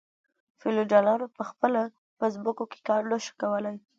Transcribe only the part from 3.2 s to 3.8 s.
کولی.